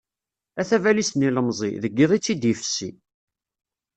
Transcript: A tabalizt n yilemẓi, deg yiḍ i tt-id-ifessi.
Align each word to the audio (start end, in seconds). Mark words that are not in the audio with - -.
A 0.61 0.63
tabalizt 0.69 1.15
n 1.17 1.25
yilemẓi, 1.25 1.71
deg 1.83 1.93
yiḍ 1.97 2.11
i 2.17 2.19
tt-id-ifessi. 2.19 2.89